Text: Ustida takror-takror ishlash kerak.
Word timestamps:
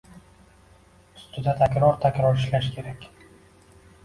Ustida 1.19 1.53
takror-takror 1.59 2.41
ishlash 2.41 2.71
kerak. 2.79 3.07